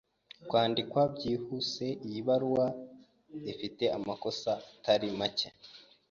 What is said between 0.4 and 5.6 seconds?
Kwandikwa byihuse, iyi baruwa ifite amakosa atari make.